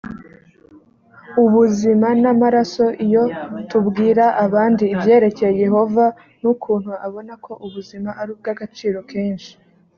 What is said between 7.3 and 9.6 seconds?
ko ubuzima ari ubw’agaciro kenshi